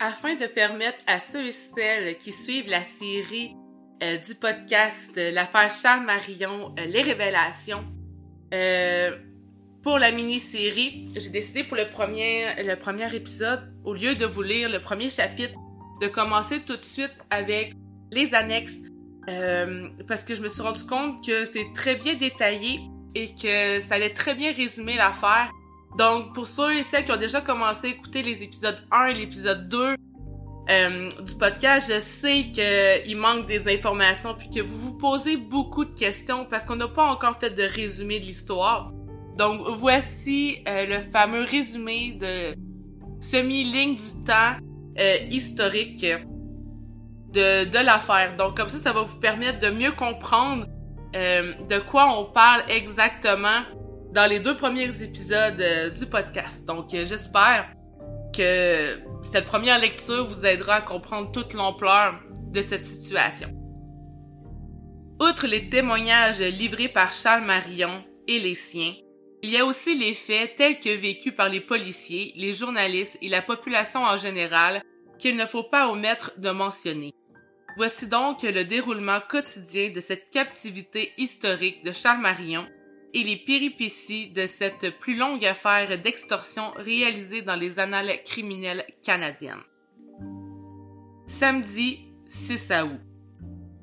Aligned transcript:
afin 0.00 0.34
de 0.34 0.46
permettre 0.46 0.98
à 1.06 1.20
ceux 1.20 1.46
et 1.46 1.52
celles 1.52 2.16
qui 2.16 2.32
suivent 2.32 2.68
la 2.68 2.82
série 2.82 3.54
euh, 4.02 4.16
du 4.16 4.34
podcast 4.34 5.10
euh, 5.18 5.30
L'affaire 5.30 5.70
Charles 5.70 6.06
Marion, 6.06 6.74
euh, 6.78 6.86
les 6.86 7.02
révélations, 7.02 7.84
pour 9.84 9.98
la 9.98 10.10
mini-série, 10.10 11.08
j'ai 11.14 11.30
décidé 11.30 11.62
pour 11.62 11.76
le 11.76 11.88
premier, 11.88 12.46
le 12.64 12.74
premier 12.74 13.14
épisode, 13.14 13.72
au 13.84 13.94
lieu 13.94 14.16
de 14.16 14.26
vous 14.26 14.42
lire 14.42 14.68
le 14.68 14.80
premier 14.80 15.08
chapitre, 15.08 15.54
de 16.02 16.08
commencer 16.08 16.60
tout 16.66 16.76
de 16.76 16.82
suite 16.82 17.14
avec 17.30 17.74
les 18.10 18.34
annexes, 18.34 18.76
parce 20.08 20.24
que 20.24 20.34
je 20.34 20.42
me 20.42 20.48
suis 20.48 20.62
rendu 20.62 20.82
compte 20.84 21.24
que 21.24 21.44
c'est 21.44 21.66
très 21.72 21.94
bien 21.94 22.16
détaillé 22.16 22.80
et 23.14 23.32
que 23.36 23.78
ça 23.80 23.94
allait 23.94 24.12
très 24.12 24.34
bien 24.34 24.52
résumer 24.52 24.96
l'affaire 24.96 25.48
donc, 25.96 26.34
pour 26.34 26.46
ceux 26.46 26.76
et 26.76 26.82
celles 26.82 27.04
qui 27.04 27.12
ont 27.12 27.16
déjà 27.16 27.40
commencé 27.40 27.88
à 27.88 27.90
écouter 27.90 28.22
les 28.22 28.42
épisodes 28.42 28.78
1 28.92 29.06
et 29.06 29.14
l'épisode 29.14 29.68
2 29.68 29.96
euh, 30.70 31.08
du 31.08 31.34
podcast, 31.34 31.92
je 31.92 32.00
sais 32.00 32.50
qu'il 32.52 33.16
manque 33.16 33.46
des 33.46 33.68
informations 33.68 34.34
puis 34.34 34.48
que 34.50 34.60
vous 34.60 34.76
vous 34.76 34.96
posez 34.96 35.36
beaucoup 35.36 35.84
de 35.84 35.94
questions 35.94 36.46
parce 36.48 36.64
qu'on 36.64 36.76
n'a 36.76 36.86
pas 36.86 37.10
encore 37.10 37.36
fait 37.36 37.50
de 37.50 37.64
résumé 37.64 38.20
de 38.20 38.24
l'histoire. 38.24 38.92
Donc, 39.36 39.62
voici 39.70 40.58
euh, 40.68 40.86
le 40.86 41.00
fameux 41.00 41.42
résumé 41.42 42.12
de 42.12 42.54
semi-ligne 43.20 43.96
du 43.96 44.24
temps 44.24 44.56
euh, 44.98 45.16
historique 45.28 46.06
de, 47.32 47.64
de 47.64 47.84
l'affaire. 47.84 48.36
Donc, 48.36 48.56
comme 48.56 48.68
ça, 48.68 48.78
ça 48.78 48.92
va 48.92 49.02
vous 49.02 49.18
permettre 49.18 49.58
de 49.58 49.70
mieux 49.70 49.92
comprendre 49.92 50.66
de 51.12 51.78
quoi 51.80 52.16
on 52.16 52.26
parle 52.26 52.62
exactement 52.68 53.62
dans 54.12 54.28
les 54.28 54.40
deux 54.40 54.56
premiers 54.56 55.02
épisodes 55.02 55.60
euh, 55.60 55.90
du 55.90 56.06
podcast. 56.06 56.66
Donc, 56.66 56.92
euh, 56.94 57.04
j'espère 57.04 57.72
que 58.34 58.98
cette 59.22 59.46
première 59.46 59.78
lecture 59.78 60.24
vous 60.24 60.44
aidera 60.44 60.76
à 60.76 60.82
comprendre 60.82 61.30
toute 61.30 61.52
l'ampleur 61.52 62.20
de 62.52 62.60
cette 62.60 62.84
situation. 62.84 63.48
Outre 65.20 65.46
les 65.46 65.68
témoignages 65.68 66.40
livrés 66.40 66.88
par 66.88 67.12
Charles 67.12 67.44
Marion 67.44 68.02
et 68.26 68.40
les 68.40 68.54
siens, 68.54 68.94
il 69.42 69.50
y 69.50 69.58
a 69.58 69.64
aussi 69.64 69.96
les 69.96 70.14
faits 70.14 70.56
tels 70.56 70.80
que 70.80 70.94
vécus 70.96 71.34
par 71.34 71.48
les 71.48 71.60
policiers, 71.60 72.32
les 72.36 72.52
journalistes 72.52 73.18
et 73.22 73.28
la 73.28 73.42
population 73.42 74.02
en 74.02 74.16
général 74.16 74.82
qu'il 75.18 75.36
ne 75.36 75.46
faut 75.46 75.62
pas 75.62 75.88
omettre 75.88 76.32
de 76.38 76.50
mentionner. 76.50 77.12
Voici 77.76 78.08
donc 78.08 78.42
le 78.42 78.64
déroulement 78.64 79.20
quotidien 79.20 79.90
de 79.90 80.00
cette 80.00 80.30
captivité 80.30 81.12
historique 81.16 81.84
de 81.84 81.92
Charles 81.92 82.20
Marion 82.20 82.66
et 83.12 83.22
les 83.22 83.36
péripéties 83.36 84.30
de 84.30 84.46
cette 84.46 84.98
plus 84.98 85.16
longue 85.16 85.44
affaire 85.44 86.00
d'extorsion 86.00 86.70
réalisée 86.76 87.42
dans 87.42 87.56
les 87.56 87.78
annales 87.78 88.22
criminelles 88.24 88.86
canadiennes. 89.02 89.62
Samedi 91.26 92.06
6 92.28 92.72
août. 92.84 93.00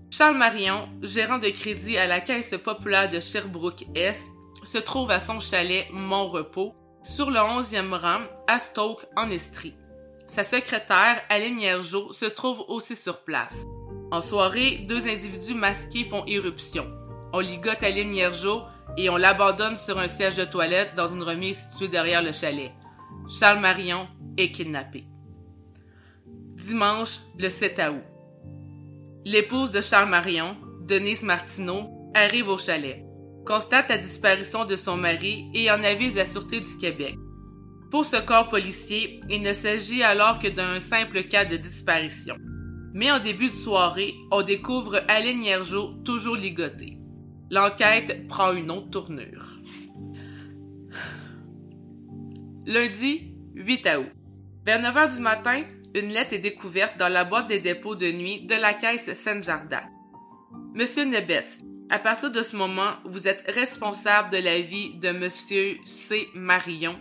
Charles 0.09 0.37
Marion, 0.37 0.89
gérant 1.01 1.37
de 1.37 1.49
crédit 1.49 1.97
à 1.97 2.07
la 2.07 2.21
Caisse 2.21 2.55
populaire 2.63 3.09
de 3.11 3.19
Sherbrooke-Est, 3.19 4.21
se 4.63 4.77
trouve 4.77 5.11
à 5.11 5.19
son 5.19 5.39
chalet 5.39 5.87
Mont-Repos, 5.91 6.73
sur 7.03 7.29
le 7.29 7.39
11e 7.39 7.93
rang, 7.93 8.21
à 8.47 8.59
Stoke, 8.59 9.05
en 9.15 9.29
Estrie. 9.29 9.75
Sa 10.27 10.43
secrétaire, 10.43 11.21
Aline 11.29 11.59
Hiergeau, 11.59 12.11
se 12.11 12.25
trouve 12.25 12.63
aussi 12.67 12.95
sur 12.95 13.23
place. 13.23 13.65
En 14.11 14.21
soirée, 14.21 14.85
deux 14.87 15.07
individus 15.07 15.55
masqués 15.55 16.03
font 16.03 16.25
irruption. 16.25 16.87
On 17.33 17.39
ligote 17.39 17.83
Aline 17.83 18.13
Hiergeau 18.13 18.63
et 18.97 19.09
on 19.09 19.17
l'abandonne 19.17 19.77
sur 19.77 19.99
un 19.99 20.07
siège 20.07 20.35
de 20.35 20.45
toilette 20.45 20.95
dans 20.95 21.07
une 21.07 21.23
remise 21.23 21.57
située 21.69 21.87
derrière 21.87 22.23
le 22.23 22.31
chalet. 22.31 22.71
Charles 23.29 23.59
Marion 23.59 24.07
est 24.37 24.51
kidnappé. 24.51 25.05
Dimanche, 26.55 27.19
le 27.37 27.49
7 27.49 27.79
août. 27.91 28.03
L'épouse 29.23 29.71
de 29.71 29.81
Charles 29.81 30.09
Marion, 30.09 30.57
Denise 30.81 31.21
Martineau, 31.21 32.11
arrive 32.15 32.49
au 32.49 32.57
chalet, 32.57 33.03
constate 33.45 33.89
la 33.89 33.97
disparition 33.97 34.65
de 34.65 34.75
son 34.75 34.97
mari 34.97 35.51
et 35.53 35.69
en 35.69 35.83
avise 35.83 36.15
la 36.15 36.25
Sûreté 36.25 36.59
du 36.59 36.77
Québec. 36.77 37.15
Pour 37.91 38.05
ce 38.05 38.17
corps 38.17 38.49
policier, 38.49 39.19
il 39.29 39.41
ne 39.43 39.53
s'agit 39.53 40.03
alors 40.03 40.39
que 40.39 40.47
d'un 40.47 40.79
simple 40.79 41.23
cas 41.23 41.45
de 41.45 41.57
disparition. 41.57 42.35
Mais 42.93 43.11
en 43.11 43.19
début 43.19 43.49
de 43.49 43.55
soirée, 43.55 44.15
on 44.31 44.41
découvre 44.41 45.01
Aline 45.07 45.43
Hiergeau 45.43 45.93
toujours 46.03 46.35
ligotée. 46.35 46.96
L'enquête 47.49 48.27
prend 48.27 48.51
une 48.53 48.71
autre 48.71 48.89
tournure. 48.89 49.57
Lundi 52.65 53.33
8 53.55 53.87
août. 53.97 54.11
Vers 54.65 54.81
9 54.81 54.95
h 54.95 55.15
du 55.15 55.21
matin, 55.21 55.63
une 55.95 56.09
lettre 56.09 56.33
est 56.33 56.39
découverte 56.39 56.97
dans 56.97 57.07
la 57.07 57.23
boîte 57.23 57.47
des 57.47 57.61
dépôts 57.61 57.95
de 57.95 58.11
nuit 58.11 58.45
de 58.45 58.55
la 58.55 58.73
caisse 58.73 59.13
Saint-Jardin. 59.13 59.83
Monsieur 60.73 61.05
Nebetz, 61.05 61.61
à 61.89 61.99
partir 61.99 62.31
de 62.31 62.41
ce 62.41 62.57
moment, 62.57 62.95
vous 63.05 63.29
êtes 63.29 63.49
responsable 63.49 64.31
de 64.31 64.37
la 64.37 64.59
vie 64.59 64.95
de 64.95 65.11
Monsieur 65.11 65.77
C. 65.85 66.27
Marion 66.35 66.99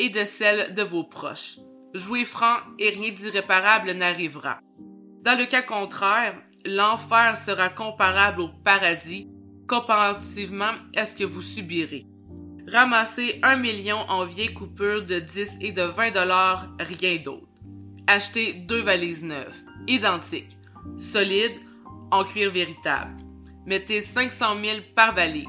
et 0.00 0.10
de 0.10 0.24
celle 0.24 0.74
de 0.74 0.82
vos 0.82 1.04
proches. 1.04 1.58
Jouez 1.94 2.24
franc 2.24 2.56
et 2.80 2.88
rien 2.90 3.12
d'irréparable 3.12 3.92
n'arrivera. 3.92 4.58
Dans 5.22 5.38
le 5.38 5.46
cas 5.46 5.62
contraire, 5.62 6.34
l'enfer 6.64 7.36
sera 7.36 7.68
comparable 7.68 8.40
au 8.40 8.48
paradis 8.64 9.28
comparativement 9.68 10.72
à 10.96 11.06
ce 11.06 11.14
que 11.14 11.24
vous 11.24 11.42
subirez. 11.42 12.06
Ramassez 12.66 13.40
un 13.42 13.56
million 13.56 13.98
en 14.08 14.24
vieilles 14.24 14.54
coupures 14.54 15.04
de 15.04 15.18
10 15.18 15.58
et 15.60 15.72
de 15.72 15.82
20 15.82 16.12
dollars, 16.12 16.68
rien 16.78 17.18
d'autre. 17.22 17.46
Achetez 18.06 18.54
deux 18.54 18.82
valises 18.82 19.22
neuves, 19.22 19.56
identiques, 19.86 20.56
solides, 20.98 21.58
en 22.10 22.24
cuir 22.24 22.50
véritable. 22.50 23.16
Mettez 23.66 24.00
500 24.00 24.60
000 24.62 24.78
par 24.94 25.14
valise. 25.14 25.46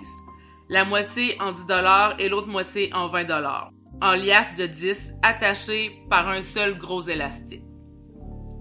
La 0.69 0.83
moitié 0.83 1.39
en 1.39 1.51
10 1.51 1.65
dollars 1.67 2.15
et 2.19 2.29
l'autre 2.29 2.47
moitié 2.47 2.93
en 2.93 3.07
20 3.07 3.25
dollars. 3.25 3.71
En 4.01 4.15
liasse 4.15 4.55
de 4.55 4.65
10, 4.65 5.13
attachées 5.21 5.91
par 6.09 6.27
un 6.27 6.41
seul 6.41 6.77
gros 6.77 7.01
élastique. 7.01 7.63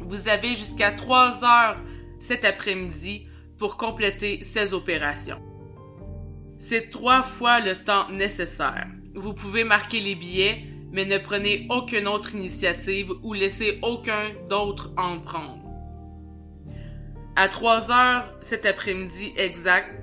Vous 0.01 0.29
avez 0.29 0.51
jusqu'à 0.51 0.93
3 0.93 1.45
heures 1.45 1.77
cet 2.21 2.45
après-midi 2.45 3.27
pour 3.65 3.79
compléter 3.79 4.43
ces 4.43 4.75
opérations. 4.75 5.41
C'est 6.59 6.91
trois 6.91 7.23
fois 7.23 7.61
le 7.61 7.77
temps 7.77 8.11
nécessaire. 8.11 8.89
Vous 9.15 9.33
pouvez 9.33 9.65
marquer 9.65 10.01
les 10.01 10.15
billets, 10.15 10.67
mais 10.93 11.07
ne 11.07 11.17
prenez 11.17 11.67
aucune 11.71 12.07
autre 12.07 12.35
initiative 12.35 13.11
ou 13.23 13.33
laissez 13.33 13.79
aucun 13.81 14.33
d'autre 14.51 14.91
en 14.99 15.19
prendre. 15.19 15.63
À 17.37 17.49
3 17.49 17.91
heures 17.91 18.35
cet 18.43 18.67
après-midi 18.67 19.33
exact, 19.39 19.99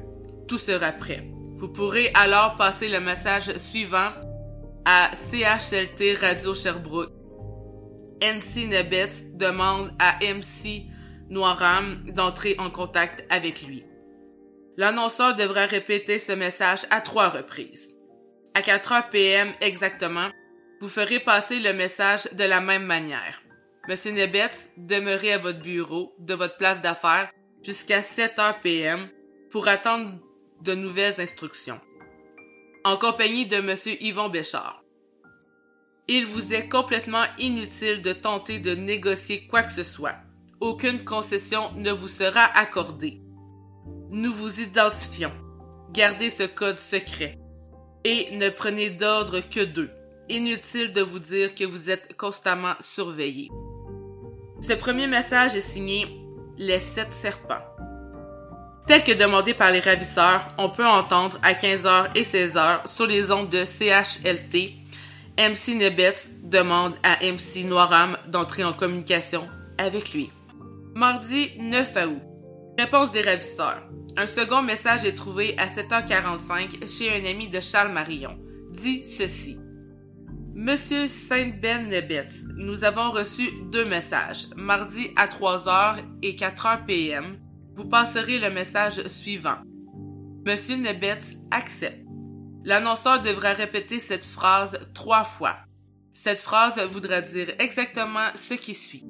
tout 0.47 0.57
sera 0.57 0.91
prêt. 0.91 1.29
Vous 1.53 1.67
pourrez 1.67 2.09
alors 2.16 2.55
passer 2.55 2.89
le 2.89 3.00
message 3.00 3.55
suivant 3.59 4.09
à 4.85 5.11
CHLT 5.13 6.16
Radio 6.19 6.55
Sherbrooke. 6.55 7.11
NC 8.23 8.69
Nebets 8.69 9.29
demande 9.35 9.94
à 10.00 10.17
MC 10.23 10.88
Noiram 11.31 12.03
d'entrer 12.12 12.56
en 12.59 12.69
contact 12.69 13.24
avec 13.30 13.62
lui. 13.62 13.86
L'annonceur 14.75 15.34
devra 15.38 15.66
répéter 15.66 16.19
ce 16.19 16.34
message 16.34 16.86
à 16.90 17.00
trois 17.00 17.30
reprises. 17.30 17.96
À 18.53 18.62
4 18.62 18.92
heures 18.92 19.09
PM 19.12 19.53
exactement, 19.62 20.30
vous 20.81 20.90
ferez 20.90 21.22
passer 21.22 21.62
le 21.62 21.72
message 21.72 22.28
de 22.34 22.44
la 22.44 22.59
même 22.59 22.86
manière. 22.86 23.42
Monsieur 23.88 24.12
Nebetz, 24.12 24.72
demeurez 24.75 25.31
à 25.31 25.38
votre 25.38 25.62
bureau 25.62 26.14
de 26.19 26.34
votre 26.34 26.57
place 26.57 26.81
d'affaires 26.81 27.31
jusqu'à 27.63 28.01
7 28.01 28.38
heures 28.38 28.60
PM 28.60 29.07
pour 29.51 29.69
attendre 29.69 30.19
de 30.62 30.75
nouvelles 30.75 31.22
instructions. 31.22 31.80
En 32.84 32.98
compagnie 32.98 33.45
de 33.45 33.62
Monsieur 33.62 33.95
Yvon 34.04 34.27
Béchard. 34.27 34.84
Il 36.10 36.25
vous 36.25 36.54
est 36.54 36.68
complètement 36.68 37.24
inutile 37.38 38.01
de 38.01 38.12
tenter 38.12 38.60
de 38.60 38.75
négocier 38.75 39.48
quoi 39.48 39.63
que 39.63 39.72
ce 39.72 39.86
soit 39.86 40.18
aucune 40.62 41.04
concession 41.04 41.72
ne 41.75 41.92
vous 41.92 42.08
sera 42.08 42.44
accordée. 42.44 43.19
Nous 44.12 44.31
vous 44.31 44.62
identifions. 44.62 45.31
Gardez 45.92 46.30
ce 46.30 46.44
code 46.44 46.78
secret. 46.78 47.40
Et 48.06 48.36
ne 48.38 48.50
prenez 48.50 48.92
d'ordre 48.92 49.42
que 49.42 49.66
deux. 49.66 49.90
Inutile 50.30 50.94
de 50.94 51.02
vous 51.02 51.19
dire 51.19 51.54
que 51.56 51.66
vous 51.66 51.90
êtes 51.90 52.16
constamment 52.16 52.75
surveillé. 52.80 53.50
Ce 54.62 54.74
premier 54.74 55.08
message 55.08 55.56
est 55.56 55.62
signé 55.62 56.08
Les 56.58 56.80
sept 56.80 57.12
serpents. 57.12 57.66
Tel 58.88 59.04
que 59.04 59.12
demandé 59.12 59.54
par 59.54 59.72
les 59.72 59.80
ravisseurs, 59.80 60.48
on 60.58 60.69
peut 60.69 60.88
entendre 60.88 61.40
à 61.42 61.54
15h 61.54 62.12
et 62.16 62.24
16h 62.24 62.88
sur 62.88 63.08
les 63.08 63.31
ondes 63.31 63.50
de 63.50 63.66
CHLT, 63.66 64.74
MC 65.38 65.75
Nebets 65.75 66.30
demande 66.44 66.94
à 67.04 67.18
MC 67.24 67.63
Noiram 67.66 68.18
d'entrer 68.28 68.63
en 68.63 68.74
communication 68.74 69.48
avec 69.78 70.13
lui. 70.13 70.31
Mardi 70.93 71.51
9 71.57 71.95
août. 72.05 72.21
Réponse 72.77 73.13
des 73.13 73.21
ravisseurs. 73.21 73.88
Un 74.17 74.25
second 74.25 74.61
message 74.61 75.05
est 75.05 75.15
trouvé 75.15 75.57
à 75.57 75.67
7h45 75.67 76.85
chez 76.85 77.09
un 77.09 77.25
ami 77.29 77.47
de 77.47 77.61
Charles 77.61 77.93
Marion. 77.93 78.38
Dit 78.71 79.05
ceci. 79.05 79.57
Monsieur 80.53 81.07
Saint-Ben-Nebetz, 81.07 82.43
nous 82.57 82.83
avons 82.83 83.11
reçu 83.11 83.49
deux 83.71 83.85
messages. 83.85 84.47
Mardi 84.57 85.11
à 85.15 85.27
3h 85.27 86.03
et 86.21 86.35
4h 86.35 86.85
PM, 86.85 87.38
vous 87.73 87.85
passerez 87.85 88.38
le 88.38 88.49
message 88.49 89.07
suivant. 89.07 89.59
Monsieur 90.45 90.75
Nebetz 90.75 91.38
accepte. 91.51 92.05
L'annonceur 92.65 93.21
devra 93.21 93.53
répéter 93.53 93.99
cette 93.99 94.25
phrase 94.25 94.77
trois 94.93 95.23
fois. 95.23 95.55
Cette 96.13 96.41
phrase 96.41 96.79
voudra 96.89 97.21
dire 97.21 97.55
exactement 97.59 98.27
ce 98.35 98.55
qui 98.55 98.75
suit. 98.75 99.05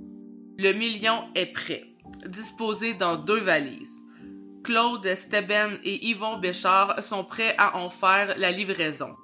Le 0.62 0.74
million 0.74 1.24
est 1.34 1.48
prêt, 1.48 1.86
disposé 2.28 2.94
dans 2.94 3.16
deux 3.16 3.40
valises. 3.40 3.98
Claude 4.64 5.16
Steben 5.16 5.80
et 5.84 6.06
Yvon 6.10 6.38
Béchard 6.38 7.02
sont 7.04 7.24
prêts 7.24 7.56
à 7.58 7.78
en 7.78 7.90
faire 7.90 8.36
la 8.38 8.52
livraison. 8.52 9.16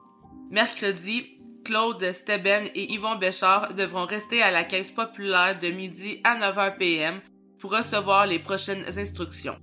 Mercredi, 0.50 1.38
Claude 1.64 2.12
Steben 2.12 2.70
et 2.74 2.92
Yvon 2.92 3.18
Béchard 3.18 3.76
devront 3.76 4.08
rester 4.08 4.42
à 4.42 4.50
la 4.50 4.64
caisse 4.64 4.90
populaire 4.90 5.60
de 5.60 5.68
midi 5.68 6.22
à 6.24 6.40
9h 6.40 6.78
PM 6.80 7.22
pour 7.60 7.70
recevoir 7.70 8.26
les 8.26 8.40
prochaines 8.40 8.86
instructions. 8.98 9.60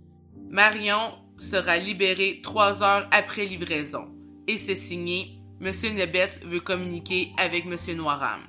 Marion 0.51 1.19
sera 1.39 1.77
libéré 1.77 2.39
trois 2.41 2.85
heures 2.85 3.09
après 3.11 3.47
livraison. 3.47 4.15
Et 4.47 4.59
c'est 4.59 4.77
signé 4.77 5.41
Monsieur 5.59 5.91
Nebetz 5.91 6.41
veut 6.45 6.61
communiquer 6.61 7.33
avec 7.37 7.65
Monsieur 7.65 7.97
Noiram. 7.97 8.43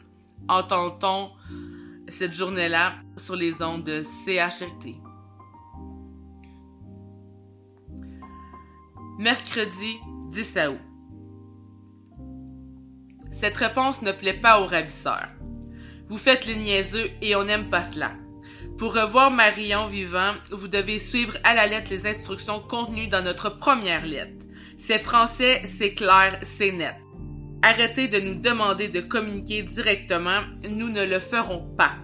Entend-on 0.48 1.32
cette 2.16 2.34
journée-là 2.34 2.94
sur 3.18 3.36
les 3.36 3.62
ondes 3.62 3.84
de 3.84 4.02
CHRT. 4.04 4.96
Mercredi 9.20 9.98
10 10.30 10.60
août. 10.70 10.80
Cette 13.32 13.58
réponse 13.58 14.02
ne 14.02 14.14
plaît 14.14 14.40
pas 14.40 14.62
aux 14.62 14.66
ravisseurs. 14.66 15.28
Vous 16.08 16.18
faites 16.18 16.46
les 16.46 16.56
niaiseux 16.56 17.10
et 17.22 17.36
on 17.36 17.44
n'aime 17.44 17.70
pas 17.70 17.84
cela. 17.84 18.12
Pour 18.78 18.96
revoir 18.96 19.30
Marion 19.30 19.88
vivant, 19.88 20.36
vous 20.52 20.70
devez 20.70 21.00
suivre 21.00 21.34
à 21.44 21.54
la 21.54 21.68
lettre 21.68 21.92
les 21.92 22.08
instructions 22.08 22.62
contenues 22.62 23.10
dans 23.10 23.24
notre 23.24 23.58
première 23.60 24.06
lettre. 24.06 24.46
C'est 24.78 25.00
français, 25.00 25.64
c'est 25.66 25.94
clair, 25.94 26.40
c'est 26.44 26.72
net. 26.72 26.96
Arrêtez 27.62 28.08
de 28.08 28.20
nous 28.22 28.36
demander 28.36 28.88
de 28.88 29.02
communiquer 29.02 29.64
directement, 29.64 30.44
nous 30.70 30.90
ne 30.90 31.04
le 31.04 31.20
ferons 31.20 31.76
pas. 31.76 31.96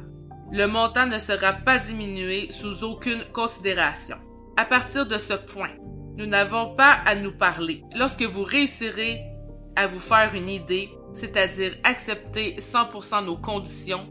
Le 0.51 0.65
montant 0.68 1.06
ne 1.06 1.18
sera 1.18 1.53
pas 1.53 1.80
diminué 1.80 2.51
sous 2.51 2.83
aucune 2.83 3.24
considération. 3.31 4.18
À 4.57 4.65
partir 4.65 5.06
de 5.06 5.18
ce 5.18 5.33
point, 5.33 5.71
nous 6.18 6.25
n'avons 6.25 6.75
pas 6.75 7.00
à 7.06 7.15
nous 7.15 7.31
parler. 7.31 7.83
Lorsque 7.95 8.24
vous 8.24 8.44
réussirez 8.44 9.21
à 9.75 9.88
vous 9.88 10.00
faire 10.00 10.36
une 10.36 10.50
idée, 10.50 10.89
c'est-à-dire 11.15 11.77
accepter 11.83 12.57
100% 12.57 13.25
nos 13.25 13.38
conditions, 13.38 14.09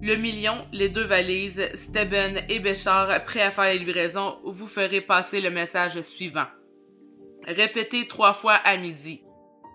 le 0.00 0.16
million, 0.16 0.66
les 0.72 0.88
deux 0.88 1.04
valises, 1.04 1.68
Steben 1.74 2.42
et 2.48 2.60
Béchard 2.60 3.24
prêts 3.24 3.42
à 3.42 3.50
faire 3.50 3.64
la 3.64 3.74
livraison, 3.74 4.38
vous 4.44 4.66
ferez 4.66 5.00
passer 5.00 5.40
le 5.40 5.50
message 5.50 6.00
suivant. 6.02 6.46
Répétez 7.46 8.06
trois 8.06 8.32
fois 8.32 8.54
à 8.54 8.76
midi, 8.76 9.22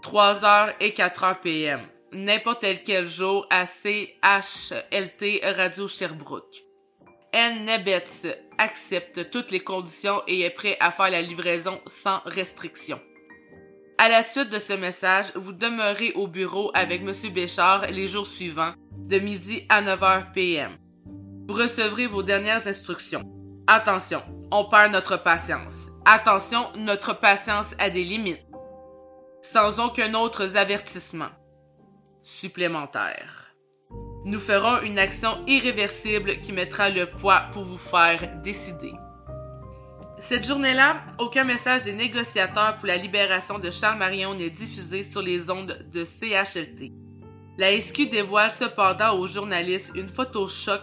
3 0.01 0.45
heures 0.45 0.73
et 0.79 0.93
4 0.93 1.23
heures 1.23 1.41
PM, 1.41 1.81
n'importe 2.11 2.65
quel 2.85 3.07
jour 3.07 3.45
à 3.49 3.65
CHLT 3.65 5.41
Radio 5.43 5.87
Sherbrooke. 5.87 6.63
N. 7.33 7.65
Nebetz 7.65 8.25
accepte 8.57 9.29
toutes 9.29 9.51
les 9.51 9.59
conditions 9.59 10.21
et 10.27 10.41
est 10.41 10.49
prêt 10.49 10.77
à 10.79 10.91
faire 10.91 11.11
la 11.11 11.21
livraison 11.21 11.79
sans 11.85 12.19
restriction. 12.25 12.99
À 13.97 14.09
la 14.09 14.23
suite 14.23 14.49
de 14.49 14.59
ce 14.59 14.73
message, 14.73 15.31
vous 15.35 15.53
demeurez 15.53 16.13
au 16.13 16.27
bureau 16.27 16.71
avec 16.73 17.01
M. 17.01 17.11
Béchard 17.33 17.87
les 17.87 18.07
jours 18.07 18.27
suivants 18.27 18.73
de 18.91 19.19
midi 19.19 19.65
à 19.69 19.81
9h 19.81 20.31
PM. 20.33 20.77
Vous 21.47 21.55
recevrez 21.55 22.07
vos 22.07 22.23
dernières 22.23 22.67
instructions. 22.67 23.23
Attention, 23.67 24.21
on 24.51 24.69
perd 24.69 24.91
notre 24.91 25.17
patience. 25.17 25.87
Attention, 26.05 26.69
notre 26.75 27.19
patience 27.19 27.73
a 27.79 27.89
des 27.89 28.03
limites. 28.03 28.45
Sans 29.41 29.79
aucun 29.79 30.13
autre 30.13 30.55
avertissement 30.55 31.29
supplémentaire. 32.27 33.53
Nous 34.25 34.39
ferons 34.39 34.81
une 34.81 34.99
action 34.99 35.45
irréversible 35.47 36.41
qui 36.41 36.51
mettra 36.51 36.89
le 36.89 37.05
poids 37.05 37.43
pour 37.53 37.63
vous 37.63 37.77
faire 37.77 38.41
décider. 38.43 38.93
Cette 40.19 40.45
journée-là, 40.45 41.05
aucun 41.19 41.45
message 41.45 41.83
des 41.83 41.93
négociateurs 41.93 42.77
pour 42.77 42.87
la 42.87 42.97
libération 42.97 43.59
de 43.59 43.71
Charles 43.71 43.97
Marion 43.97 44.33
n'est 44.33 44.49
diffusé 44.49 45.03
sur 45.03 45.21
les 45.21 45.49
ondes 45.49 45.87
de 45.93 46.03
CHLT. 46.03 46.91
La 47.57 47.79
SQ 47.79 48.09
dévoile 48.09 48.51
cependant 48.51 49.17
aux 49.17 49.27
journalistes 49.27 49.93
une 49.95 50.09
photo 50.09 50.47
choc 50.47 50.81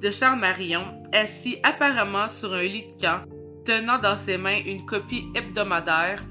de 0.00 0.10
Charles 0.10 0.38
Marion 0.38 1.00
assis 1.12 1.58
apparemment 1.62 2.28
sur 2.28 2.54
un 2.54 2.62
lit 2.62 2.86
de 2.86 3.02
camp, 3.02 3.22
tenant 3.66 3.98
dans 3.98 4.16
ses 4.16 4.38
mains 4.38 4.60
une 4.64 4.86
copie 4.86 5.26
hebdomadaire 5.34 6.22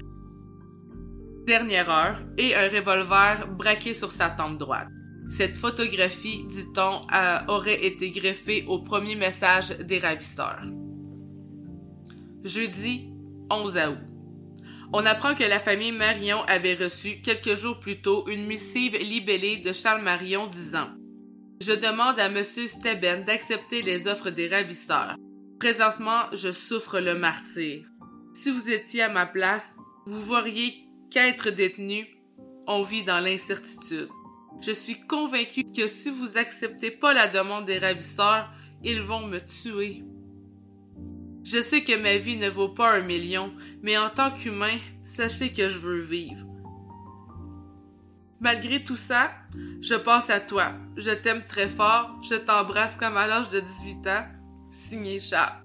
Dernière 1.46 1.88
heure 1.88 2.18
et 2.36 2.56
un 2.56 2.68
revolver 2.68 3.46
braqué 3.46 3.94
sur 3.94 4.10
sa 4.10 4.30
tempe 4.30 4.58
droite. 4.58 4.88
Cette 5.30 5.56
photographie, 5.56 6.44
dit-on, 6.48 7.06
aurait 7.46 7.86
été 7.86 8.10
greffée 8.10 8.64
au 8.66 8.80
premier 8.80 9.14
message 9.14 9.68
des 9.78 10.00
ravisseurs. 10.00 10.64
Jeudi 12.42 13.12
11 13.48 13.76
août. 13.76 13.98
On 14.92 15.06
apprend 15.06 15.36
que 15.36 15.44
la 15.44 15.60
famille 15.60 15.92
Marion 15.92 16.42
avait 16.48 16.74
reçu 16.74 17.20
quelques 17.22 17.54
jours 17.54 17.78
plus 17.78 18.02
tôt 18.02 18.28
une 18.28 18.48
missive 18.48 18.96
libellée 18.96 19.58
de 19.58 19.72
Charles 19.72 20.02
Marion 20.02 20.48
disant 20.48 20.88
Je 21.60 21.74
demande 21.74 22.18
à 22.18 22.26
M. 22.26 22.42
Steben 22.42 23.24
d'accepter 23.24 23.82
les 23.82 24.08
offres 24.08 24.30
des 24.30 24.48
ravisseurs. 24.48 25.14
Présentement, 25.60 26.24
je 26.32 26.50
souffre 26.50 26.98
le 26.98 27.14
martyr. 27.14 27.84
Si 28.34 28.50
vous 28.50 28.68
étiez 28.68 29.02
à 29.02 29.08
ma 29.08 29.26
place, 29.26 29.76
vous 30.06 30.20
voiriez 30.20 30.85
qu'être 31.16 31.48
détenu, 31.48 32.06
on 32.66 32.82
vit 32.82 33.02
dans 33.02 33.20
l'incertitude. 33.20 34.10
Je 34.60 34.70
suis 34.70 35.00
convaincu 35.06 35.64
que 35.64 35.86
si 35.86 36.10
vous 36.10 36.36
acceptez 36.36 36.90
pas 36.90 37.14
la 37.14 37.26
demande 37.26 37.64
des 37.64 37.78
ravisseurs, 37.78 38.52
ils 38.84 39.00
vont 39.00 39.26
me 39.26 39.38
tuer. 39.38 40.04
Je 41.42 41.62
sais 41.62 41.84
que 41.84 41.96
ma 41.96 42.18
vie 42.18 42.36
ne 42.36 42.50
vaut 42.50 42.68
pas 42.68 42.92
un 42.92 43.00
million, 43.00 43.50
mais 43.80 43.96
en 43.96 44.10
tant 44.10 44.30
qu'humain, 44.30 44.76
sachez 45.04 45.54
que 45.54 45.70
je 45.70 45.78
veux 45.78 46.00
vivre. 46.00 46.46
Malgré 48.38 48.84
tout 48.84 48.96
ça, 48.96 49.30
je 49.80 49.94
pense 49.94 50.28
à 50.28 50.40
toi. 50.40 50.72
Je 50.98 51.12
t'aime 51.12 51.44
très 51.48 51.70
fort. 51.70 52.10
Je 52.28 52.34
t'embrasse 52.34 52.96
comme 52.96 53.16
à 53.16 53.26
l'âge 53.26 53.48
de 53.48 53.60
18 53.60 54.06
ans. 54.06 54.26
Signé 54.70 55.18
Chat. 55.18 55.62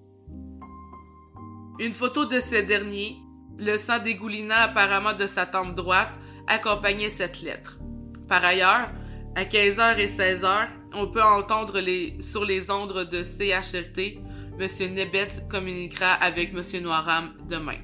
Une 1.78 1.94
photo 1.94 2.24
de 2.24 2.40
ce 2.40 2.62
dernier, 2.62 3.18
le 3.58 3.78
sang 3.78 4.00
dégoulinant 4.00 4.56
apparemment 4.56 5.14
de 5.14 5.26
sa 5.26 5.46
tempe 5.46 5.76
droite, 5.76 6.20
accompagnait 6.48 7.10
cette 7.10 7.42
lettre. 7.42 7.80
Par 8.28 8.44
ailleurs, 8.44 8.90
à 9.36 9.44
15h 9.46 9.98
et 9.98 10.08
16h, 10.08 10.68
on 10.94 11.08
peut 11.08 11.24
entendre 11.24 11.80
les, 11.80 12.22
sur 12.22 12.44
les 12.44 12.70
ondes 12.70 13.10
de 13.10 13.24
CHLT 13.24 14.20
M. 14.60 14.94
Nebet 14.94 15.28
communiquera 15.50 16.14
avec 16.14 16.54
M. 16.54 16.84
Noiram 16.84 17.34
demain. 17.50 17.80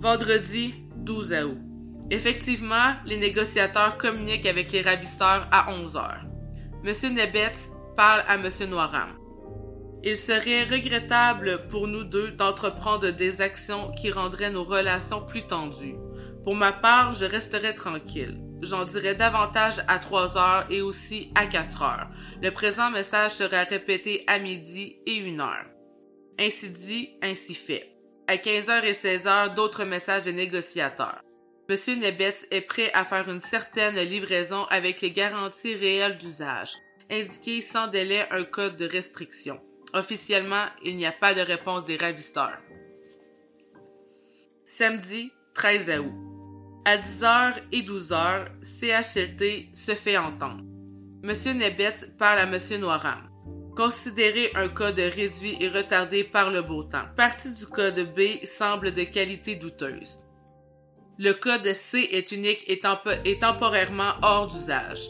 Vendredi 0.00 0.74
12 0.96 1.32
août. 1.44 1.58
Effectivement, 2.10 2.94
les 3.06 3.16
négociateurs 3.16 3.96
communiquent 3.96 4.46
avec 4.46 4.72
les 4.72 4.82
ravisseurs 4.82 5.48
à 5.50 5.72
11 5.72 5.96
heures. 5.96 6.24
M. 6.84 7.14
Nebet 7.14 7.52
parle 7.96 8.24
à 8.26 8.34
M. 8.34 8.48
Noiram. 8.68 9.21
Il 10.04 10.16
serait 10.16 10.64
regrettable 10.64 11.68
pour 11.68 11.86
nous 11.86 12.02
deux 12.02 12.32
d'entreprendre 12.32 13.10
des 13.10 13.40
actions 13.40 13.92
qui 13.92 14.10
rendraient 14.10 14.50
nos 14.50 14.64
relations 14.64 15.24
plus 15.24 15.46
tendues. 15.46 15.94
Pour 16.42 16.56
ma 16.56 16.72
part, 16.72 17.14
je 17.14 17.24
resterai 17.24 17.74
tranquille. 17.76 18.40
J'en 18.62 18.84
dirai 18.84 19.14
davantage 19.14 19.76
à 19.86 19.98
3 19.98 20.38
heures 20.38 20.66
et 20.70 20.82
aussi 20.82 21.30
à 21.36 21.46
4 21.46 21.82
heures. 21.82 22.08
Le 22.40 22.50
présent 22.50 22.90
message 22.90 23.32
sera 23.32 23.62
répété 23.62 24.24
à 24.26 24.40
midi 24.40 24.96
et 25.06 25.20
1 25.20 25.38
heure. 25.38 25.66
Ainsi 26.38 26.70
dit, 26.70 27.10
ainsi 27.22 27.54
fait. 27.54 27.92
À 28.26 28.36
15h 28.36 28.84
et 28.84 28.92
16h, 28.92 29.54
d'autres 29.54 29.84
messages 29.84 30.22
des 30.22 30.32
négociateurs. 30.32 31.20
Monsieur 31.68 31.94
Nebetz 31.94 32.46
est 32.50 32.62
prêt 32.62 32.90
à 32.92 33.04
faire 33.04 33.28
une 33.28 33.40
certaine 33.40 33.96
livraison 33.96 34.64
avec 34.64 35.00
les 35.00 35.12
garanties 35.12 35.76
réelles 35.76 36.18
d'usage. 36.18 36.72
Indiquez 37.08 37.60
sans 37.60 37.86
délai 37.86 38.26
un 38.30 38.44
code 38.44 38.76
de 38.76 38.86
restriction. 38.86 39.60
Officiellement, 39.94 40.66
il 40.82 40.96
n'y 40.96 41.06
a 41.06 41.12
pas 41.12 41.34
de 41.34 41.40
réponse 41.40 41.84
des 41.84 41.96
ravisseurs. 41.96 42.58
Samedi 44.64 45.32
13 45.54 46.00
août. 46.00 46.12
À 46.84 46.96
10h 46.96 47.62
et 47.72 47.82
12h, 47.82 48.46
CHLT 48.62 49.68
se 49.72 49.94
fait 49.94 50.16
entendre. 50.16 50.64
M. 51.22 51.58
Nebetz 51.58 52.06
parle 52.18 52.38
à 52.38 52.42
M. 52.42 52.58
Noiram. 52.80 53.28
Considérez 53.76 54.50
un 54.54 54.68
code 54.68 54.98
réduit 54.98 55.56
et 55.60 55.68
retardé 55.68 56.24
par 56.24 56.50
le 56.50 56.62
beau 56.62 56.82
temps. 56.82 57.06
Partie 57.16 57.52
du 57.54 57.66
code 57.66 58.14
B 58.14 58.44
semble 58.44 58.92
de 58.92 59.04
qualité 59.04 59.54
douteuse. 59.54 60.18
Le 61.18 61.32
code 61.32 61.72
C 61.72 62.08
est 62.10 62.32
unique 62.32 62.64
et, 62.66 62.80
temporairement 63.38 64.14
hors 64.22 64.48
d'usage. 64.48 65.08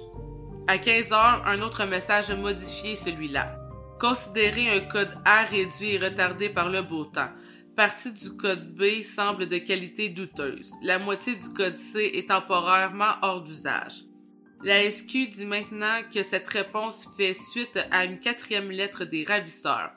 À 0.66 0.78
15 0.78 1.12
heures, 1.12 1.42
un 1.46 1.62
autre 1.62 1.86
message 1.86 2.30
modifié 2.32 2.96
celui-là. 2.96 3.62
Considérez 4.02 4.68
un 4.68 4.80
code 4.80 5.16
A 5.25 5.44
réduit 5.44 5.92
et 5.92 5.99
retardé 5.99 6.49
par 6.49 6.68
le 6.68 6.82
beau 6.82 7.04
temps. 7.04 7.30
Partie 7.76 8.12
du 8.12 8.30
code 8.30 8.75
B 8.75 9.00
semble 9.00 9.47
de 9.47 9.59
qualité 9.59 10.09
douteuse. 10.09 10.73
La 10.82 10.99
moitié 10.99 11.37
du 11.37 11.49
code 11.50 11.76
C 11.76 12.11
est 12.12 12.28
temporairement 12.28 13.12
hors 13.23 13.44
d'usage. 13.44 14.02
La 14.64 14.90
SQ 14.90 15.28
dit 15.28 15.47
maintenant 15.47 16.00
que 16.12 16.25
cette 16.25 16.49
réponse 16.49 17.09
fait 17.16 17.32
suite 17.32 17.78
à 17.92 18.04
une 18.04 18.18
quatrième 18.18 18.73
lettre 18.73 19.04
des 19.04 19.23
ravisseurs. 19.23 19.92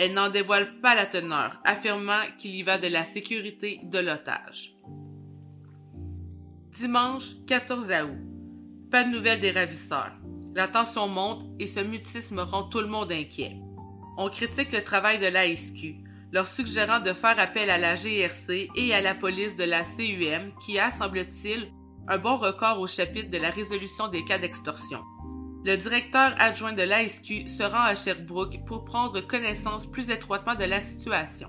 Elle 0.00 0.14
n'en 0.14 0.30
dévoile 0.30 0.80
pas 0.80 0.96
la 0.96 1.06
teneur, 1.06 1.60
affirmant 1.64 2.24
qu'il 2.36 2.56
y 2.56 2.64
va 2.64 2.78
de 2.78 2.88
la 2.88 3.04
sécurité 3.04 3.78
de 3.84 4.00
l'otage. 4.00 4.74
Dimanche 6.72 7.36
14 7.46 7.84
août. 7.84 8.90
Pas 8.90 9.04
de 9.04 9.10
nouvelles 9.10 9.40
des 9.40 9.52
ravisseurs. 9.52 10.16
La 10.54 10.68
tension 10.68 11.08
monte 11.08 11.42
et 11.58 11.66
ce 11.66 11.80
mutisme 11.80 12.38
rend 12.38 12.62
tout 12.62 12.78
le 12.78 12.86
monde 12.86 13.10
inquiet. 13.10 13.56
On 14.16 14.28
critique 14.28 14.70
le 14.70 14.84
travail 14.84 15.18
de 15.18 15.26
l'ASQ, 15.26 15.96
leur 16.30 16.46
suggérant 16.46 17.00
de 17.00 17.12
faire 17.12 17.40
appel 17.40 17.70
à 17.70 17.78
la 17.78 17.96
GRC 17.96 18.68
et 18.76 18.94
à 18.94 19.00
la 19.00 19.16
police 19.16 19.56
de 19.56 19.64
la 19.64 19.82
CUM 19.82 20.52
qui 20.64 20.78
a, 20.78 20.92
semble-t-il, 20.92 21.72
un 22.06 22.18
bon 22.18 22.36
record 22.36 22.78
au 22.78 22.86
chapitre 22.86 23.30
de 23.30 23.38
la 23.38 23.50
résolution 23.50 24.06
des 24.06 24.24
cas 24.24 24.38
d'extorsion. 24.38 25.00
Le 25.64 25.76
directeur 25.76 26.32
adjoint 26.38 26.72
de 26.72 26.82
l'ASQ 26.82 27.48
se 27.48 27.64
rend 27.64 27.82
à 27.82 27.96
Sherbrooke 27.96 28.64
pour 28.64 28.84
prendre 28.84 29.20
connaissance 29.22 29.90
plus 29.90 30.10
étroitement 30.10 30.54
de 30.54 30.64
la 30.64 30.80
situation. 30.80 31.48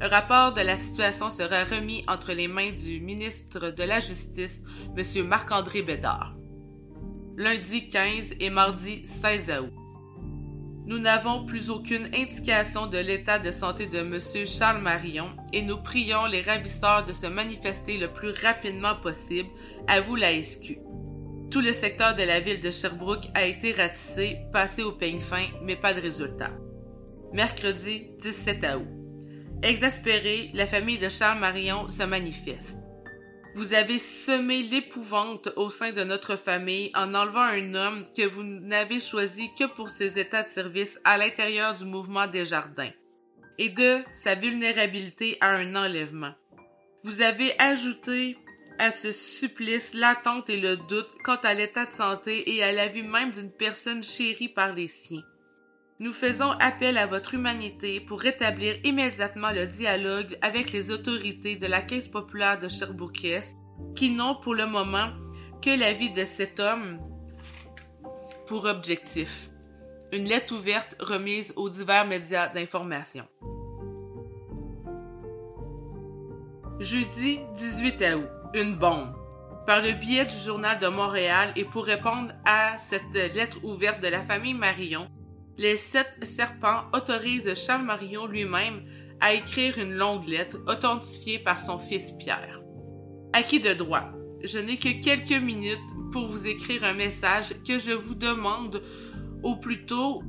Un 0.00 0.08
rapport 0.08 0.54
de 0.54 0.62
la 0.62 0.76
situation 0.76 1.28
sera 1.28 1.64
remis 1.64 2.04
entre 2.08 2.32
les 2.32 2.48
mains 2.48 2.72
du 2.72 3.02
ministre 3.02 3.68
de 3.70 3.82
la 3.82 4.00
Justice, 4.00 4.64
M. 4.96 5.26
Marc-André 5.26 5.82
Bédard 5.82 6.39
lundi 7.40 7.88
15 7.88 8.34
et 8.38 8.50
mardi 8.50 9.00
16 9.06 9.50
août. 9.62 9.72
Nous 10.84 10.98
n'avons 10.98 11.46
plus 11.46 11.70
aucune 11.70 12.10
indication 12.14 12.86
de 12.86 12.98
l'état 12.98 13.38
de 13.38 13.50
santé 13.50 13.86
de 13.86 14.00
M. 14.00 14.18
Charles 14.46 14.82
Marion 14.82 15.30
et 15.54 15.62
nous 15.62 15.78
prions 15.78 16.26
les 16.26 16.42
ravisseurs 16.42 17.06
de 17.06 17.14
se 17.14 17.26
manifester 17.26 17.96
le 17.96 18.08
plus 18.08 18.32
rapidement 18.42 18.94
possible, 18.96 19.48
avoue 19.88 20.16
la 20.16 20.42
SQ. 20.42 20.80
Tout 21.50 21.62
le 21.62 21.72
secteur 21.72 22.14
de 22.14 22.24
la 22.24 22.40
ville 22.40 22.60
de 22.60 22.70
Sherbrooke 22.70 23.30
a 23.32 23.46
été 23.46 23.72
ratissé, 23.72 24.36
passé 24.52 24.82
au 24.82 24.92
peigne 24.92 25.20
fin, 25.20 25.46
mais 25.62 25.76
pas 25.76 25.94
de 25.94 26.02
résultat. 26.02 26.50
Mercredi 27.32 28.08
17 28.18 28.66
août. 28.76 28.86
Exaspérée, 29.62 30.50
la 30.52 30.66
famille 30.66 30.98
de 30.98 31.08
Charles 31.08 31.40
Marion 31.40 31.88
se 31.88 32.02
manifeste. 32.02 32.79
Vous 33.54 33.74
avez 33.74 33.98
semé 33.98 34.62
l'épouvante 34.62 35.48
au 35.56 35.70
sein 35.70 35.92
de 35.92 36.04
notre 36.04 36.36
famille 36.36 36.92
en 36.94 37.14
enlevant 37.14 37.40
un 37.40 37.74
homme 37.74 38.06
que 38.16 38.26
vous 38.26 38.44
n'avez 38.44 39.00
choisi 39.00 39.50
que 39.58 39.64
pour 39.64 39.88
ses 39.88 40.20
états 40.20 40.44
de 40.44 40.48
service 40.48 41.00
à 41.02 41.18
l'intérieur 41.18 41.74
du 41.74 41.84
mouvement 41.84 42.28
des 42.28 42.46
jardins 42.46 42.92
et 43.58 43.68
de 43.68 43.98
sa 44.12 44.36
vulnérabilité 44.36 45.36
à 45.40 45.50
un 45.50 45.74
enlèvement. 45.74 46.32
Vous 47.02 47.22
avez 47.22 47.58
ajouté 47.58 48.38
à 48.78 48.92
ce 48.92 49.10
supplice 49.10 49.94
l'attente 49.94 50.48
et 50.48 50.56
le 50.56 50.76
doute 50.76 51.10
quant 51.24 51.40
à 51.42 51.52
l'état 51.52 51.86
de 51.86 51.90
santé 51.90 52.54
et 52.54 52.62
à 52.62 52.72
la 52.72 52.86
vue 52.86 53.02
même 53.02 53.32
d'une 53.32 53.50
personne 53.50 54.04
chérie 54.04 54.48
par 54.48 54.72
les 54.74 54.88
siens. 54.88 55.24
Nous 56.00 56.12
faisons 56.14 56.52
appel 56.60 56.96
à 56.96 57.04
votre 57.04 57.34
humanité 57.34 58.00
pour 58.00 58.22
rétablir 58.22 58.76
immédiatement 58.84 59.50
le 59.50 59.66
dialogue 59.66 60.34
avec 60.40 60.72
les 60.72 60.90
autorités 60.90 61.56
de 61.56 61.66
la 61.66 61.82
Caisse 61.82 62.08
populaire 62.08 62.58
de 62.58 62.68
Sherbrooke 62.68 63.42
qui 63.94 64.10
n'ont 64.10 64.34
pour 64.36 64.54
le 64.54 64.64
moment 64.64 65.10
que 65.60 65.78
la 65.78 65.92
vie 65.92 66.08
de 66.08 66.24
cet 66.24 66.58
homme 66.58 66.98
pour 68.46 68.64
objectif. 68.64 69.50
Une 70.10 70.24
lettre 70.24 70.54
ouverte 70.54 70.96
remise 71.00 71.52
aux 71.56 71.68
divers 71.68 72.06
médias 72.06 72.48
d'information. 72.48 73.26
Jeudi 76.78 77.40
18 77.56 78.02
août. 78.14 78.28
Une 78.54 78.78
bombe. 78.78 79.14
Par 79.66 79.82
le 79.82 79.92
biais 79.92 80.24
du 80.24 80.36
Journal 80.38 80.78
de 80.78 80.88
Montréal 80.88 81.52
et 81.56 81.66
pour 81.66 81.84
répondre 81.84 82.32
à 82.46 82.78
cette 82.78 83.12
lettre 83.12 83.62
ouverte 83.64 84.02
de 84.02 84.08
la 84.08 84.22
famille 84.22 84.54
Marion, 84.54 85.06
les 85.58 85.76
sept 85.76 86.08
serpents 86.22 86.84
autorisent 86.94 87.54
Charles 87.54 87.84
Marion 87.84 88.26
lui-même 88.26 88.82
à 89.20 89.34
écrire 89.34 89.78
une 89.78 89.94
longue 89.94 90.26
lettre 90.26 90.58
authentifiée 90.66 91.38
par 91.38 91.60
son 91.60 91.78
fils 91.78 92.12
Pierre. 92.18 92.60
À 93.32 93.42
qui 93.42 93.60
de 93.60 93.74
droit? 93.74 94.10
Je 94.42 94.58
n'ai 94.58 94.78
que 94.78 95.02
quelques 95.02 95.42
minutes 95.42 95.78
pour 96.12 96.26
vous 96.26 96.46
écrire 96.46 96.84
un 96.84 96.94
message 96.94 97.54
que 97.66 97.78
je 97.78 97.92
vous 97.92 98.14
demande, 98.14 98.82
ou 99.42 99.56
plutôt 99.56 100.22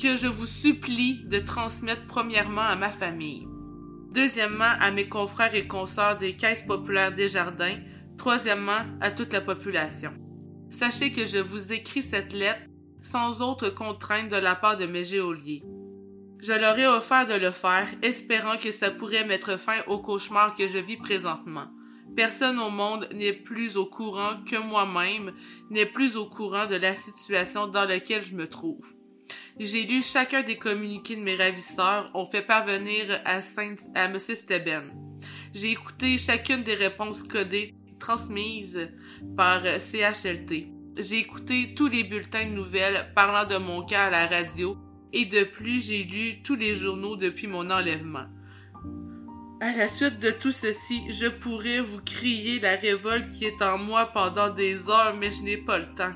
que 0.00 0.16
je 0.16 0.26
vous 0.26 0.46
supplie 0.46 1.24
de 1.24 1.38
transmettre 1.38 2.06
premièrement 2.06 2.62
à 2.62 2.76
ma 2.76 2.90
famille, 2.90 3.46
deuxièmement 4.12 4.74
à 4.80 4.90
mes 4.90 5.08
confrères 5.08 5.54
et 5.54 5.66
consorts 5.66 6.18
des 6.18 6.36
caisses 6.36 6.62
populaires 6.62 7.14
des 7.14 7.28
jardins, 7.28 7.78
troisièmement 8.18 8.82
à 9.00 9.10
toute 9.10 9.32
la 9.32 9.40
population. 9.40 10.12
Sachez 10.70 11.10
que 11.12 11.26
je 11.26 11.38
vous 11.38 11.72
écris 11.72 12.02
cette 12.02 12.32
lettre 12.32 12.60
sans 13.02 13.42
autre 13.42 13.68
contrainte 13.68 14.30
de 14.30 14.36
la 14.36 14.54
part 14.54 14.76
de 14.76 14.86
mes 14.86 15.04
géoliers. 15.04 15.62
Je 16.40 16.52
leur 16.52 16.78
ai 16.78 16.86
offert 16.86 17.26
de 17.26 17.34
le 17.34 17.52
faire, 17.52 17.86
espérant 18.02 18.56
que 18.56 18.72
ça 18.72 18.90
pourrait 18.90 19.24
mettre 19.24 19.58
fin 19.58 19.82
au 19.86 19.98
cauchemar 19.98 20.56
que 20.56 20.66
je 20.66 20.78
vis 20.78 20.96
présentement. 20.96 21.66
Personne 22.16 22.58
au 22.58 22.68
monde 22.68 23.08
n'est 23.14 23.32
plus 23.32 23.76
au 23.76 23.86
courant 23.86 24.42
que 24.44 24.56
moi-même, 24.56 25.32
n'est 25.70 25.86
plus 25.86 26.16
au 26.16 26.26
courant 26.26 26.66
de 26.66 26.76
la 26.76 26.94
situation 26.94 27.68
dans 27.68 27.84
laquelle 27.84 28.24
je 28.24 28.34
me 28.34 28.48
trouve. 28.48 28.92
J'ai 29.58 29.84
lu 29.84 30.02
chacun 30.02 30.42
des 30.42 30.58
communiqués 30.58 31.16
de 31.16 31.22
mes 31.22 31.36
ravisseurs, 31.36 32.10
on 32.14 32.26
fait 32.26 32.42
parvenir 32.42 33.20
à, 33.24 33.40
Saint 33.40 33.76
à 33.94 34.06
M. 34.06 34.18
Steben. 34.18 34.90
J'ai 35.54 35.70
écouté 35.70 36.18
chacune 36.18 36.64
des 36.64 36.74
réponses 36.74 37.22
codées 37.22 37.74
transmises 37.98 38.88
par 39.36 39.62
CHLT. 39.62 40.81
J'ai 40.98 41.20
écouté 41.20 41.72
tous 41.74 41.88
les 41.88 42.04
bulletins 42.04 42.44
de 42.44 42.54
nouvelles 42.54 43.10
parlant 43.14 43.48
de 43.48 43.56
mon 43.56 43.82
cas 43.82 44.06
à 44.06 44.10
la 44.10 44.26
radio 44.26 44.76
et 45.14 45.24
de 45.24 45.42
plus 45.42 45.86
j'ai 45.86 46.04
lu 46.04 46.42
tous 46.42 46.54
les 46.54 46.74
journaux 46.74 47.16
depuis 47.16 47.46
mon 47.46 47.70
enlèvement. 47.70 48.26
À 49.62 49.72
la 49.74 49.88
suite 49.88 50.18
de 50.18 50.30
tout 50.30 50.52
ceci, 50.52 51.10
je 51.10 51.28
pourrais 51.28 51.80
vous 51.80 52.02
crier 52.04 52.60
la 52.60 52.76
révolte 52.76 53.30
qui 53.30 53.46
est 53.46 53.62
en 53.62 53.78
moi 53.78 54.06
pendant 54.12 54.50
des 54.50 54.90
heures, 54.90 55.16
mais 55.16 55.30
je 55.30 55.42
n'ai 55.42 55.56
pas 55.56 55.78
le 55.78 55.94
temps. 55.94 56.12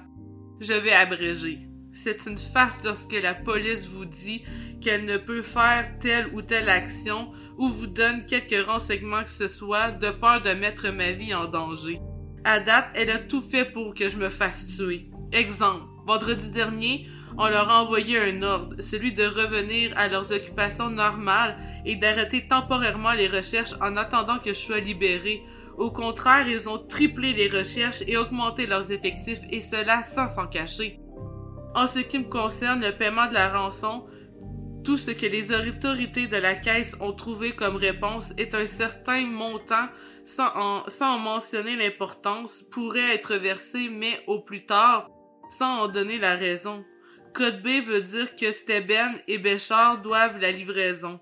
Je 0.61 0.75
vais 0.75 0.93
abréger. 0.93 1.61
C'est 1.93 2.27
une 2.27 2.37
farce 2.37 2.85
lorsque 2.85 3.19
la 3.19 3.35
police 3.35 3.89
vous 3.89 4.05
dit 4.05 4.43
qu'elle 4.83 5.07
ne 5.07 5.17
peut 5.17 5.41
faire 5.43 5.99
telle 6.01 6.29
ou 6.35 6.43
telle 6.43 6.69
action 6.69 7.33
ou 7.57 7.69
vous 7.71 7.87
donne 7.87 8.27
quelques 8.27 8.67
renseignements 8.67 9.25
que 9.25 9.31
ce 9.31 9.49
soit 9.49 9.93
de 9.93 10.11
peur 10.11 10.43
de 10.43 10.51
mettre 10.51 10.91
ma 10.91 11.13
vie 11.13 11.35
en 11.35 11.47
danger. 11.47 11.99
À 12.49 12.61
date, 12.61 12.91
elle 12.95 13.11
a 13.11 13.19
tout 13.19 13.41
fait 13.41 13.65
pour 13.65 13.93
que 13.93 14.09
je 14.09 14.17
me 14.17 14.29
fasse 14.29 14.77
tuer. 14.77 15.11
Exemple, 15.33 15.83
vendredi 16.07 16.53
dernier, 16.53 17.09
on 17.37 17.49
leur 17.49 17.69
a 17.69 17.83
envoyé 17.83 18.21
un 18.21 18.41
ordre, 18.45 18.81
celui 18.81 19.13
de 19.13 19.27
revenir 19.27 19.93
à 19.97 20.07
leurs 20.07 20.31
occupations 20.31 20.89
normales 20.89 21.57
et 21.85 21.97
d'arrêter 21.97 22.47
temporairement 22.47 23.15
les 23.15 23.27
recherches 23.27 23.75
en 23.81 23.97
attendant 23.97 24.39
que 24.39 24.53
je 24.53 24.61
sois 24.61 24.79
libéré. 24.79 25.43
Au 25.77 25.91
contraire, 25.91 26.47
ils 26.47 26.69
ont 26.69 26.79
triplé 26.79 27.33
les 27.33 27.49
recherches 27.49 28.05
et 28.07 28.17
augmenté 28.17 28.69
leurs 28.69 28.93
effectifs, 28.93 29.41
et 29.51 29.61
cela 29.61 30.05
sans 30.05 30.29
s'en 30.29 30.47
cacher. 30.47 31.01
En 31.75 31.89
ce 31.89 31.99
qui 31.99 32.21
me 32.21 32.31
concerne, 32.31 32.81
le 32.81 32.97
paiement 32.97 33.27
de 33.27 33.35
la 33.35 33.49
rançon, 33.49 34.07
tout 34.87 34.97
ce 34.97 35.11
que 35.11 35.27
les 35.27 35.51
autorités 35.51 36.29
de 36.29 36.37
la 36.37 36.55
caisse 36.55 36.97
ont 37.01 37.13
trouvé 37.13 37.57
comme 37.57 37.75
réponse 37.75 38.33
est 38.39 38.55
un 38.55 38.67
certain 38.67 39.27
montant 39.27 39.89
sans 40.25 40.53
en, 40.55 41.19
mentionner 41.19 41.75
l'importance 41.75 42.63
pourrait 42.71 43.13
être 43.13 43.35
versé 43.35 43.89
mais 43.91 44.23
au 44.29 44.39
plus 44.39 44.65
tard 44.65 45.11
sans 45.49 45.81
en 45.81 45.89
donner 45.89 46.19
la 46.19 46.37
raison. 46.37 46.85
Code 47.35 47.63
B 47.63 47.83
veut 47.85 48.01
dire 48.01 48.37
que 48.37 48.53
Steben 48.53 49.21
et 49.27 49.39
Béchard 49.39 50.03
doivent 50.03 50.39
la 50.39 50.53
livraison. 50.53 51.19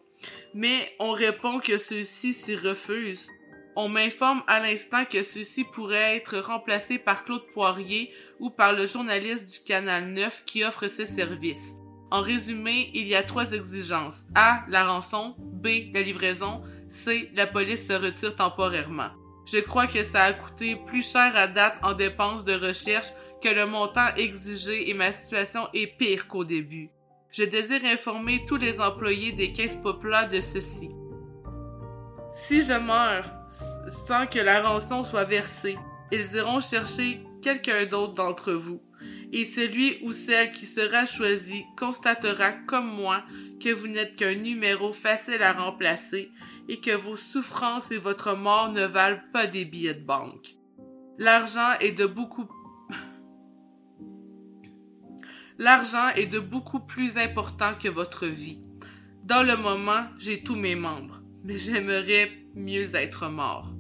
Mais 0.53 0.95
on 0.99 1.13
répond 1.13 1.59
que 1.59 1.79
ceux-ci 1.79 2.35
s'y 2.35 2.57
refusent. 2.57 3.31
On 3.77 3.89
m'informe 3.89 4.43
à 4.47 4.61
l'instant 4.61 5.07
que 5.07 5.23
ceux-ci 5.23 5.65
pourraient 5.65 6.19
être 6.19 6.37
remplacés 6.37 6.99
par 6.99 7.25
Claude 7.25 7.47
Poirier 7.55 8.13
ou 8.41 8.51
par 8.51 8.75
le 8.75 8.85
journaliste 8.85 9.51
du 9.51 9.65
Canal 9.65 10.13
9 10.13 10.45
qui 10.45 10.65
offre 10.65 10.87
ses 10.87 11.07
services. 11.07 11.79
En 12.11 12.23
résumé, 12.23 12.91
il 12.95 13.07
y 13.09 13.15
a 13.15 13.23
trois 13.23 13.53
exigences. 13.53 14.25
A. 14.35 14.65
La 14.69 14.87
rançon. 14.87 15.35
B. 15.39 15.93
La 15.93 16.03
livraison. 16.03 16.63
C. 16.89 17.31
La 17.35 17.47
police 17.47 17.87
se 17.87 17.93
retire 17.93 18.37
temporairement. 18.37 19.11
Je 19.47 19.59
crois 19.59 19.87
que 19.87 20.03
ça 20.03 20.25
a 20.25 20.33
coûté 20.33 20.77
plus 20.87 21.07
cher 21.07 21.37
à 21.37 21.47
date 21.47 21.77
en 21.83 21.93
dépenses 21.93 22.45
de 22.45 22.55
recherche 22.55 23.09
que 23.43 23.49
le 23.49 23.67
montant 23.67 24.15
exigé 24.17 24.89
et 24.89 24.95
ma 24.95 25.13
situation 25.13 25.69
est 25.75 25.99
pire 25.99 26.29
qu'au 26.29 26.45
début. 26.45 26.91
Je 27.31 27.45
désire 27.45 27.85
informer 27.85 28.45
tous 28.47 28.57
les 28.57 28.81
employés 28.81 29.33
des 29.33 29.53
caisses 29.53 29.77
populaires 29.77 30.31
de 30.31 30.41
ceci. 30.41 30.91
Si 32.33 32.65
je 32.65 32.79
meurs, 32.79 33.31
sans 33.89 34.27
que 34.27 34.39
la 34.39 34.63
rançon 34.63 35.03
soit 35.03 35.25
versée. 35.25 35.79
Ils 36.13 36.37
iront 36.37 36.61
chercher 36.61 37.21
quelqu'un 37.43 37.87
d'autre 37.87 38.15
d'entre 38.15 38.53
vous. 38.53 38.83
Et 39.37 39.45
celui 39.45 39.99
ou 40.03 40.13
celle 40.13 40.53
qui 40.53 40.65
sera 40.65 41.07
choisi 41.07 41.65
constatera 41.77 42.53
comme 42.53 42.87
moi 42.87 43.25
que 43.61 43.71
vous 43.73 43.89
n'êtes 43.89 44.15
qu'un 44.15 44.37
numéro 44.37 44.93
facile 44.93 45.43
à 45.43 45.53
remplacer 45.53 46.31
et 46.69 46.81
que 46.81 46.95
vos 46.95 47.17
souffrances 47.17 47.91
et 47.91 47.99
votre 47.99 48.37
mort 48.37 48.71
ne 48.71 48.87
valent 48.87 49.21
pas 49.33 49.49
des 49.49 49.65
billets 49.65 49.95
de 49.95 50.05
banque. 50.05 50.55
L'argent 51.19 51.73
est 51.81 51.99
de 51.99 52.07
beaucoup 52.07 52.47
L'argent 55.59 56.11
est 56.15 56.27
de 56.27 56.39
beaucoup 56.39 56.81
plus 56.81 57.19
important 57.19 57.75
que 57.75 57.89
votre 57.89 58.27
vie. 58.27 58.61
Dans 59.25 59.43
le 59.43 59.57
moment, 59.57 60.05
j'ai 60.17 60.45
tous 60.45 60.57
mes 60.57 60.77
membres, 60.77 61.23
mais 61.43 61.59
j'aimerais 61.59 62.31
mieux 62.55 62.95
être 62.95 63.29
mort. 63.29 63.73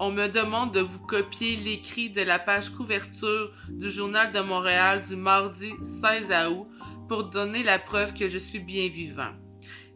On 0.00 0.12
me 0.12 0.28
demande 0.28 0.72
de 0.72 0.80
vous 0.80 1.00
copier 1.00 1.56
l'écrit 1.56 2.08
de 2.08 2.22
la 2.22 2.38
page 2.38 2.70
couverture 2.70 3.52
du 3.68 3.90
Journal 3.90 4.32
de 4.32 4.40
Montréal 4.40 5.02
du 5.02 5.16
mardi 5.16 5.72
16 5.82 6.32
août 6.50 6.68
pour 7.08 7.24
donner 7.24 7.64
la 7.64 7.80
preuve 7.80 8.14
que 8.14 8.28
je 8.28 8.38
suis 8.38 8.60
bien 8.60 8.86
vivant. 8.86 9.32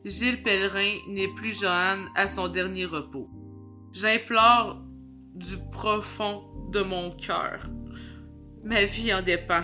Gilles 0.04 0.42
Pellerin 0.42 0.96
n'est 1.06 1.32
plus 1.36 1.60
Johanne 1.60 2.08
à 2.16 2.26
son 2.26 2.48
dernier 2.48 2.84
repos. 2.84 3.30
J'implore 3.92 4.82
du 5.36 5.56
profond 5.70 6.42
de 6.72 6.80
mon 6.82 7.12
cœur. 7.12 7.68
Ma 8.64 8.84
vie 8.84 9.14
en 9.14 9.22
dépend. 9.22 9.62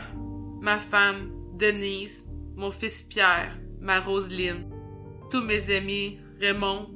Ma 0.60 0.78
femme, 0.78 1.32
Denise, 1.58 2.24
mon 2.54 2.70
fils 2.70 3.02
Pierre, 3.02 3.58
ma 3.80 3.98
Roseline, 3.98 4.70
tous 5.32 5.42
mes 5.42 5.74
amis, 5.74 6.20
Raymond, 6.40 6.90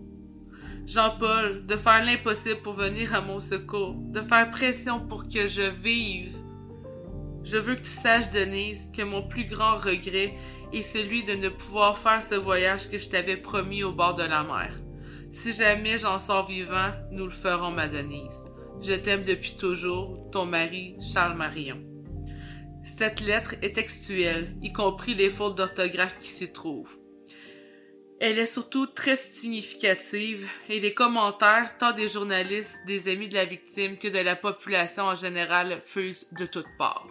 Jean-Paul, 0.87 1.65
de 1.67 1.77
faire 1.77 2.05
l'impossible 2.05 2.61
pour 2.63 2.75
venir 2.75 3.15
à 3.15 3.21
mon 3.21 3.39
secours, 3.39 3.95
de 3.95 4.21
faire 4.21 4.51
pression 4.51 5.01
pour 5.07 5.29
que 5.29 5.47
je 5.47 5.63
vive. 5.63 6.37
Je 7.45 7.57
veux 7.57 7.77
que 7.77 7.83
tu 7.83 7.91
saches, 7.91 8.31
Denise, 8.31 8.91
que 8.95 9.03
mon 9.03 9.27
plus 9.27 9.45
grand 9.45 9.77
regret 9.77 10.35
est 10.73 10.83
celui 10.83 11.25
de 11.25 11.35
ne 11.35 11.49
pouvoir 11.49 11.99
faire 11.99 12.23
ce 12.23 12.35
voyage 12.35 12.89
que 12.89 12.99
je 12.99 13.09
t'avais 13.09 13.37
promis 13.37 13.85
au 13.85 13.93
bord 13.93 14.15
de 14.15 14.23
la 14.23 14.43
mer. 14.43 14.75
Si 15.31 15.53
jamais 15.53 15.99
j'en 15.99 16.19
sors 16.19 16.47
vivant, 16.47 16.91
nous 17.11 17.25
le 17.25 17.31
ferons, 17.31 17.71
ma 17.71 17.89
Denise. 17.89 18.45
Je 18.81 18.93
t'aime 18.93 19.23
depuis 19.23 19.57
toujours, 19.57 20.31
ton 20.33 20.45
mari, 20.45 20.97
Charles 21.01 21.37
Marion. 21.37 21.81
Cette 22.85 23.21
lettre 23.21 23.55
est 23.63 23.77
textuelle, 23.77 24.57
y 24.61 24.73
compris 24.73 25.15
les 25.15 25.31
fautes 25.31 25.57
d'orthographe 25.57 26.19
qui 26.19 26.29
s'y 26.29 26.53
trouvent. 26.53 26.99
Elle 28.25 28.39
est 28.39 28.47
surtout 28.47 28.87
très 28.87 29.17
significative 29.17 30.49
et 30.69 30.79
les 30.79 30.95
commentaires, 30.95 31.77
tant 31.77 31.91
des 31.91 32.07
journalistes, 32.07 32.79
des 32.87 33.09
amis 33.09 33.29
de 33.29 33.35
la 33.35 33.45
victime 33.45 33.99
que 33.99 34.07
de 34.07 34.21
la 34.21 34.37
population 34.37 35.07
en 35.07 35.17
général, 35.17 35.81
fusent 35.83 36.29
de 36.31 36.47
toutes 36.47 36.69
parts. 36.79 37.09